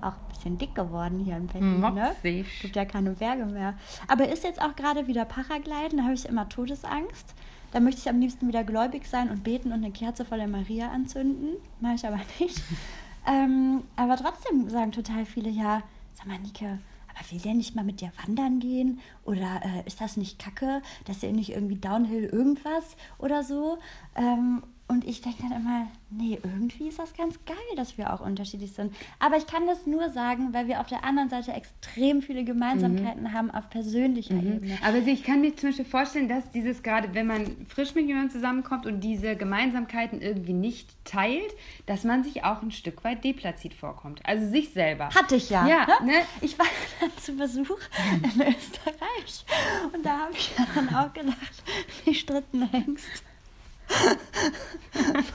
[0.00, 2.14] Auch ein bisschen dick geworden hier in Berlin, ne?
[2.60, 3.74] Gibt ja keine Berge mehr.
[4.06, 7.34] Aber ist jetzt auch gerade wieder Paragliden, da habe ich immer Todesangst.
[7.72, 10.46] Da möchte ich am liebsten wieder gläubig sein und beten und eine Kerze vor der
[10.46, 11.56] Maria anzünden.
[11.80, 12.62] Mache ich aber nicht.
[13.26, 15.82] ähm, aber trotzdem sagen total viele, ja,
[16.12, 16.78] sag mal, Nike,
[17.14, 19.00] aber will der nicht mal mit dir wandern gehen?
[19.24, 23.78] Oder äh, ist das nicht kacke, dass er nicht irgendwie Downhill irgendwas oder so?
[24.14, 28.20] Ähm, und ich denke dann immer, nee, irgendwie ist das ganz geil, dass wir auch
[28.20, 28.94] unterschiedlich sind.
[29.18, 33.22] Aber ich kann das nur sagen, weil wir auf der anderen Seite extrem viele Gemeinsamkeiten
[33.22, 33.32] mhm.
[33.32, 34.56] haben auf persönlicher mhm.
[34.56, 34.78] Ebene.
[34.84, 38.30] Aber ich kann mir zum Beispiel vorstellen, dass dieses gerade, wenn man frisch mit jemandem
[38.30, 41.54] zusammenkommt und diese Gemeinsamkeiten irgendwie nicht teilt,
[41.86, 44.20] dass man sich auch ein Stück weit deplatziert vorkommt.
[44.24, 45.08] Also sich selber.
[45.14, 45.66] Hatte ich ja.
[45.66, 46.12] Ja, ne?
[46.42, 46.66] Ich war
[47.00, 47.80] dann zu Besuch
[48.22, 49.46] in Österreich
[49.94, 51.64] und da habe ich dann auch gedacht,
[52.04, 53.24] wie stritten Hengst.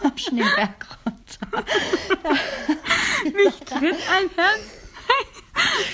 [0.02, 1.66] Vom Schneeberg runter.
[3.36, 4.62] Mich tritt ein Herz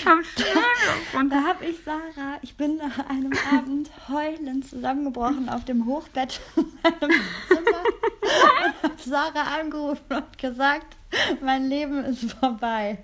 [0.02, 1.36] vom Schneeberg runter.
[1.36, 6.64] Da habe ich Sarah, ich bin nach einem Abend heulend zusammengebrochen auf dem Hochbett in
[6.82, 7.82] meinem Zimmer
[8.22, 10.96] und habe Sarah angerufen und gesagt,
[11.40, 12.98] mein Leben ist vorbei.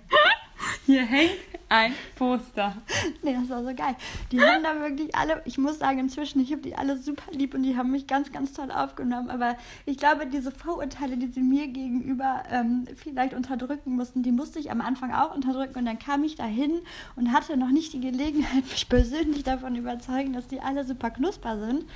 [0.86, 2.76] Hier hängt ein Poster.
[3.22, 3.96] Nee, das war so geil.
[4.30, 7.54] Die haben da wirklich alle, ich muss sagen, inzwischen, ich habe die alle super lieb
[7.54, 9.30] und die haben mich ganz, ganz toll aufgenommen.
[9.30, 9.56] Aber
[9.86, 14.70] ich glaube, diese Vorurteile, die sie mir gegenüber ähm, vielleicht unterdrücken mussten, die musste ich
[14.70, 15.78] am Anfang auch unterdrücken.
[15.78, 16.82] Und dann kam ich dahin
[17.16, 21.58] und hatte noch nicht die Gelegenheit, mich persönlich davon überzeugen, dass die alle super knusper
[21.58, 21.86] sind.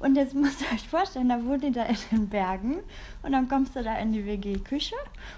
[0.00, 2.76] Und jetzt müsst ihr euch vorstellen, da wohnt ihr da in den Bergen
[3.24, 4.96] und dann kommst du da in die WG-Küche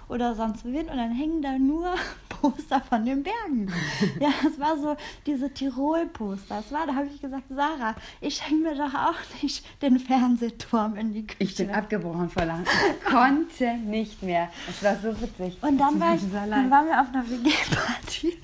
[0.09, 1.94] oder sonst wohin und dann hängen da nur
[2.29, 3.72] Poster von den Bergen.
[4.20, 4.96] Ja, das war so
[5.27, 6.57] diese Tirol-Poster.
[6.57, 10.96] Das war, da habe ich gesagt, Sarah, ich hänge mir doch auch nicht den Fernsehturm
[10.96, 11.42] in die Küche.
[11.42, 12.64] Ich bin abgebrochen vor Lachen.
[12.99, 14.51] Ich konnte nicht mehr.
[14.68, 15.59] Es war so witzig.
[15.62, 18.37] Und dann, war ich, dann waren wir auf einer WG-Party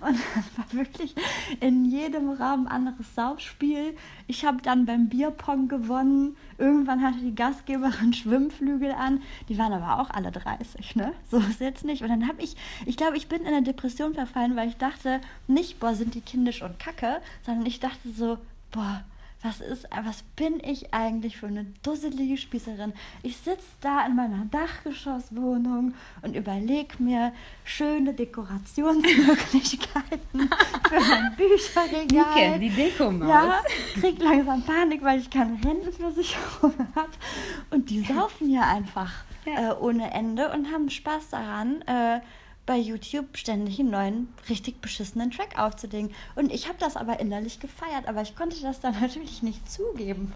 [0.00, 1.14] und dann war wirklich
[1.60, 3.96] in jedem Raum anderes Saufspiel.
[4.26, 6.36] Ich habe dann beim Bierpong gewonnen.
[6.60, 9.22] Irgendwann hatte die Gastgeberin Schwimmflügel an.
[9.48, 11.12] Die waren aber auch alle 30, ne?
[11.30, 12.02] So ist jetzt nicht.
[12.02, 12.54] Und dann habe ich,
[12.86, 16.20] ich glaube, ich bin in eine Depression verfallen, weil ich dachte, nicht, boah, sind die
[16.20, 18.38] kindisch und kacke, sondern ich dachte so,
[18.70, 19.02] boah,
[19.42, 22.92] was ist, was bin ich eigentlich für eine dusselige Spießerin?
[23.22, 27.32] Ich sitze da in meiner Dachgeschosswohnung und überlege mir
[27.64, 30.20] schöne Dekorationsmöglichkeiten
[30.88, 32.58] für mein Bücherregal.
[32.58, 33.28] Nike, die Dekomaus.
[33.28, 33.62] Ja,
[33.94, 37.08] krieg langsam Panik, weil ich keine Rentenversicherung habe.
[37.70, 39.70] Und die saufen ja einfach ja.
[39.70, 42.20] Äh, ohne Ende und haben Spaß daran, äh,
[42.66, 46.12] bei YouTube ständig einen neuen, richtig beschissenen Track aufzulegen.
[46.36, 50.32] Und ich habe das aber innerlich gefeiert, aber ich konnte das dann natürlich nicht zugeben.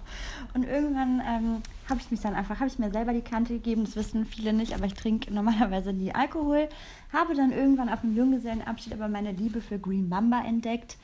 [0.52, 3.84] Und irgendwann ähm, habe ich mich dann einfach, habe ich mir selber die Kante gegeben,
[3.84, 6.68] das wissen viele nicht, aber ich trinke normalerweise nie Alkohol.
[7.12, 10.96] Habe dann irgendwann auf dem Junggesellenabschied aber meine Liebe für Green Mamba entdeckt.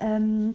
[0.00, 0.54] Ähm,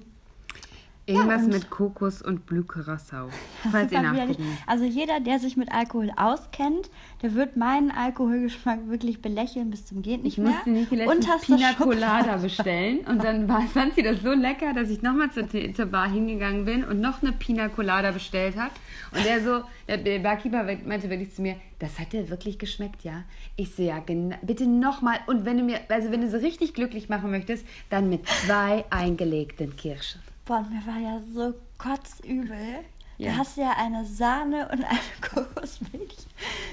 [1.10, 3.30] Irgendwas ja, mit Kokos und Blue Curacao,
[3.72, 4.58] falls ihr nachgucken.
[4.68, 10.02] Also jeder, der sich mit Alkohol auskennt, der wird meinen Alkoholgeschmack wirklich belächeln bis zum
[10.02, 10.52] geht nicht ich mehr.
[10.52, 14.74] Ich musste nicht letztens Pina Colada bestellen und dann war, fand sie das so lecker,
[14.74, 18.72] dass ich nochmal zur, zur Bar hingegangen bin und noch eine Pina Colada bestellt habe.
[19.12, 23.24] Und der so, der Barkeeper meinte wirklich zu mir, das hat dir wirklich geschmeckt, ja?
[23.56, 24.04] Ich so, ja,
[24.42, 25.20] bitte nochmal.
[25.28, 28.86] Und wenn du mir, also wenn du so richtig glücklich machen möchtest, dann mit zwei
[28.90, 30.22] eingelegten Kirschen.
[30.46, 32.84] Boah, mir war ja so kotzübel.
[33.20, 33.34] Ja.
[33.34, 36.16] Du hast ja eine Sahne und eine Kokosmilch.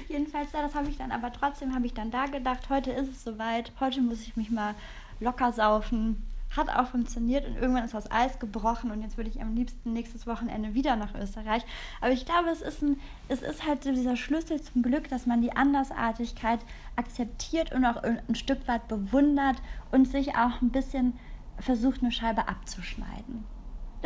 [0.07, 3.09] Jedenfalls, ja, das habe ich dann, aber trotzdem habe ich dann da gedacht, heute ist
[3.09, 4.73] es soweit, heute muss ich mich mal
[5.19, 6.25] locker saufen.
[6.55, 9.91] Hat auch funktioniert und irgendwann ist das Eis gebrochen und jetzt würde ich am liebsten
[9.91, 11.63] nächstes Wochenende wieder nach Österreich.
[11.99, 15.41] Aber ich glaube, es ist, ein, es ist halt dieser Schlüssel zum Glück, dass man
[15.41, 16.61] die Andersartigkeit
[16.95, 19.57] akzeptiert und auch ein Stück weit bewundert
[19.91, 21.19] und sich auch ein bisschen
[21.59, 23.43] versucht, eine Scheibe abzuschneiden.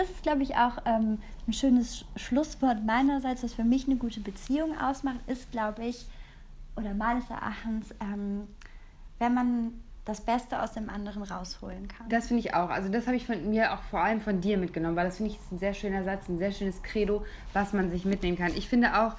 [0.02, 4.20] Das ist, glaube ich, auch ähm, ein schönes Schlusswort meinerseits, was für mich eine gute
[4.20, 6.06] Beziehung ausmacht, ist, glaube ich,
[6.76, 8.48] oder meines Erachtens, ähm,
[9.20, 9.74] wenn man
[10.06, 12.10] das Beste aus dem anderen rausholen kann.
[12.10, 12.70] Das finde ich auch.
[12.70, 15.32] Also das habe ich von mir auch vor allem von dir mitgenommen, weil das finde
[15.32, 18.52] ich ist ein sehr schöner Satz, ein sehr schönes Credo, was man sich mitnehmen kann.
[18.56, 19.14] Ich finde auch,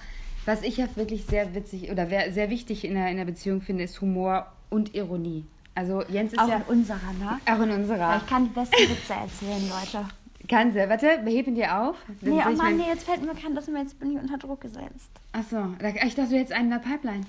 [0.44, 3.84] was ich ja wirklich sehr witzig oder sehr wichtig in der, in der Beziehung finde,
[3.84, 5.46] ist Humor und Ironie.
[5.76, 6.56] Also Jens ist auch ja...
[6.56, 7.38] in unserer, ne?
[7.46, 8.16] Auch in unserer.
[8.16, 10.08] Ich kann die besten Witze erzählen, Leute.
[10.52, 10.88] Du.
[10.88, 11.96] Warte, beheben dir auf.
[12.20, 14.60] Nee, oh Mann, nee, jetzt fällt mir kein, dass mir jetzt bin ich unter Druck
[14.60, 15.10] gesetzt.
[15.32, 17.24] Achso, ich dachte, du hättest einen in der Pipeline.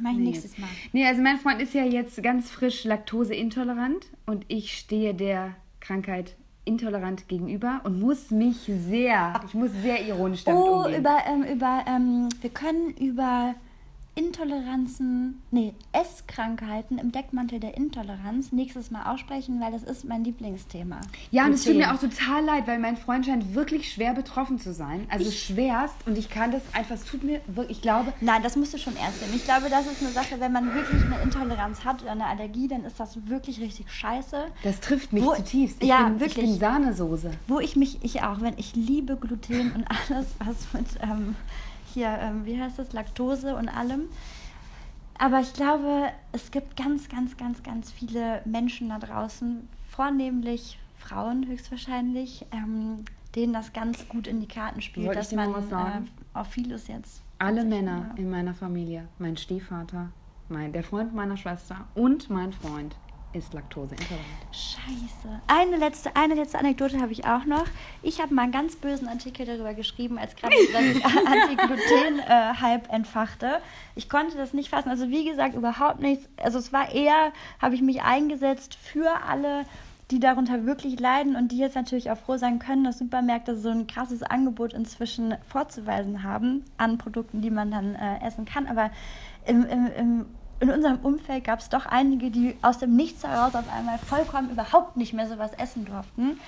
[0.00, 0.24] Mach ich nee.
[0.24, 0.68] nächstes Mal.
[0.92, 6.36] Nee, also mein Freund ist ja jetzt ganz frisch laktoseintolerant und ich stehe der Krankheit
[6.64, 11.00] intolerant gegenüber und muss mich sehr, ich muss sehr ironisch damit oh, umgehen.
[11.00, 13.54] über, ähm, über, ähm, wir können über
[14.16, 21.00] Intoleranzen, nee, Esskrankheiten im Deckmantel der Intoleranz nächstes Mal aussprechen, weil das ist mein Lieblingsthema.
[21.32, 24.60] Ja, und es tut mir auch total leid, weil mein Freund scheint wirklich schwer betroffen
[24.60, 25.06] zu sein.
[25.08, 28.12] Also ich, schwerst und ich kann das einfach, es tut mir wirklich, ich glaube...
[28.20, 29.30] Nein, das musst du schon erst sehen.
[29.34, 32.68] Ich glaube, das ist eine Sache, wenn man wirklich eine Intoleranz hat oder eine Allergie,
[32.68, 34.46] dann ist das wirklich richtig scheiße.
[34.62, 35.82] Das trifft mich Wo, zutiefst.
[35.82, 36.44] Ich ja, bin, wirklich.
[36.44, 37.32] Ich bin Sahnesoße.
[37.48, 40.86] Wo ich mich, ich auch, wenn ich liebe Gluten und alles, was mit...
[41.02, 41.34] Ähm,
[41.94, 44.08] hier, ähm, wie heißt das, Laktose und allem.
[45.18, 51.46] Aber ich glaube, es gibt ganz, ganz, ganz, ganz viele Menschen da draußen, vornehmlich Frauen
[51.46, 53.04] höchstwahrscheinlich, ähm,
[53.34, 56.02] denen das ganz gut in die Karten spielt, Wollte dass man äh,
[56.32, 57.22] auf vieles jetzt.
[57.38, 60.10] Alle Männer in meiner Familie, mein Stiefvater,
[60.48, 62.96] mein, der Freund meiner Schwester und mein Freund
[63.34, 64.24] ist laktoseintolerant.
[64.52, 65.40] Scheiße.
[65.46, 67.64] Eine letzte, eine letzte Anekdote habe ich auch noch.
[68.02, 73.60] Ich habe mal einen ganz bösen Artikel darüber geschrieben, als gerade dieser Anti-Gluten-Hype entfachte.
[73.96, 74.88] Ich konnte das nicht fassen.
[74.88, 76.28] Also wie gesagt, überhaupt nichts.
[76.36, 79.64] Also es war eher, habe ich mich eingesetzt für alle
[80.10, 83.70] die darunter wirklich leiden und die jetzt natürlich auch froh sein können, dass Supermärkte so
[83.70, 88.66] ein krasses Angebot inzwischen vorzuweisen haben an Produkten, die man dann äh, essen kann.
[88.66, 88.90] Aber
[89.46, 90.26] im, im, im
[90.60, 94.50] in unserem Umfeld gab es doch einige, die aus dem Nichts heraus auf einmal vollkommen
[94.50, 96.38] überhaupt nicht mehr sowas essen durften.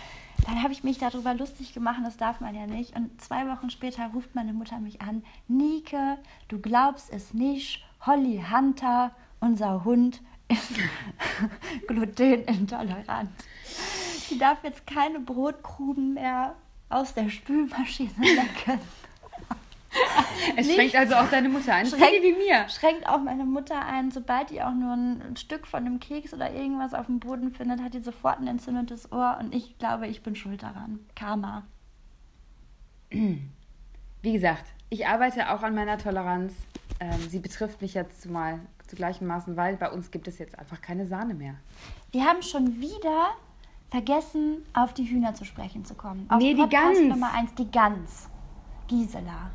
[0.44, 2.94] Dann habe ich mich darüber lustig gemacht, das darf man ja nicht.
[2.94, 8.42] Und zwei Wochen später ruft meine Mutter mich an: Nike, du glaubst es nicht, Holly
[8.50, 10.72] Hunter, unser Hund, ist
[11.88, 13.30] glutenintolerant.
[14.30, 16.54] Die darf jetzt keine Brotkrumen mehr
[16.88, 18.80] aus der Spülmaschine lecken.
[20.56, 21.86] Es schränkt also auch deine Mutter ein.
[21.86, 22.68] Schränkt, wie mir.
[22.68, 24.10] Schränkt auch meine Mutter ein.
[24.10, 27.82] Sobald die auch nur ein Stück von einem Keks oder irgendwas auf dem Boden findet,
[27.82, 29.38] hat die sofort ein entzündetes Ohr.
[29.40, 31.00] Und ich glaube, ich bin schuld daran.
[31.14, 31.64] Karma.
[33.10, 36.54] Wie gesagt, ich arbeite auch an meiner Toleranz.
[37.00, 40.58] Ähm, sie betrifft mich jetzt zumal zu gleichen Maßen, weil bei uns gibt es jetzt
[40.58, 41.54] einfach keine Sahne mehr.
[42.12, 43.30] Wir haben schon wieder
[43.90, 46.26] vergessen, auf die Hühner zu sprechen zu kommen.
[46.30, 47.00] Auf nee, die Gans.
[47.00, 48.28] Nummer eins, die Gans.
[48.88, 49.50] Gisela.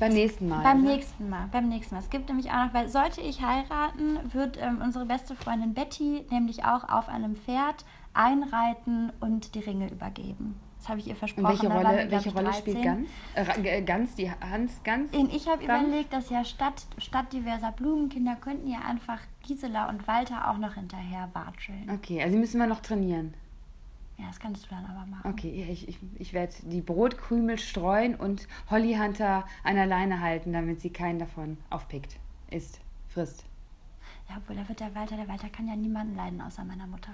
[0.00, 0.62] Beim nächsten Mal.
[0.62, 0.92] Beim oder?
[0.94, 2.00] nächsten Mal, beim nächsten Mal.
[2.00, 6.24] Es gibt nämlich auch noch, weil sollte ich heiraten, wird ähm, unsere beste Freundin Betty
[6.30, 7.84] nämlich auch auf einem Pferd
[8.14, 10.58] einreiten und die Ringe übergeben.
[10.78, 11.44] Das habe ich ihr versprochen.
[11.44, 13.10] Und welche Rolle, wir, welche Rolle spielt Gans?
[13.34, 15.10] Äh, Gans, die Hans Gans?
[15.12, 20.50] Ich habe überlegt, dass ja statt, statt diverser Blumenkinder könnten ja einfach Gisela und Walter
[20.50, 21.90] auch noch hinterher watscheln.
[21.92, 23.34] Okay, also müssen wir noch trainieren.
[24.20, 25.30] Ja, das kannst du dann aber machen.
[25.32, 30.52] Okay, ich, ich, ich werde die Brotkrümel streuen und Holly Hunter an der Leine halten,
[30.52, 32.16] damit sie keinen davon aufpickt,
[32.50, 33.44] isst, frisst.
[34.28, 37.12] Ja, obwohl da wird der Walter, der Walter kann ja niemanden leiden außer meiner Mutter.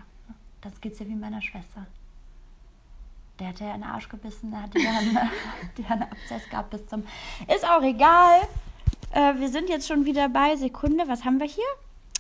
[0.63, 1.87] Das geht's ja wie meiner Schwester.
[3.39, 5.17] Der hat ja in den Arsch gebissen, der hat ja einen,
[5.89, 7.05] einen Abszess gehabt bis zum.
[7.55, 8.41] Ist auch egal.
[9.13, 11.07] Äh, wir sind jetzt schon wieder bei Sekunde.
[11.07, 11.65] Was haben wir hier?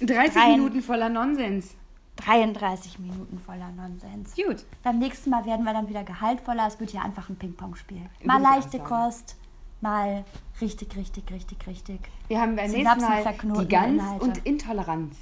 [0.06, 0.50] 30 Drei.
[0.50, 1.74] Minuten voller Nonsens.
[2.16, 4.34] 33 Minuten voller Nonsens.
[4.34, 4.64] Gut.
[4.82, 6.66] Beim nächsten Mal werden wir dann wieder gehaltvoller.
[6.66, 8.02] Es wird ja einfach ein Ping-Pong-Spiel.
[8.24, 9.36] Mal leichte Kost,
[9.80, 10.24] mal
[10.60, 12.00] richtig, richtig, richtig, richtig.
[12.28, 13.24] Wir haben beim nächsten Mal
[13.60, 15.16] die Gans und Intoleranz.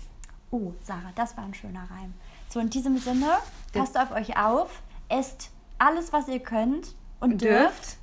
[0.51, 2.15] Oh, Sarah, das war ein schöner Reim.
[2.49, 3.39] So, in diesem Sinne,
[3.73, 7.63] passt auf euch auf, esst alles, was ihr könnt und dürft.
[7.65, 7.97] dürft.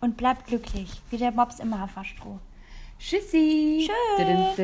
[0.00, 2.38] Und bleibt glücklich, wie der Mops im Haferstroh.
[2.98, 3.86] Tschüssi.
[3.86, 4.58] Tschüss.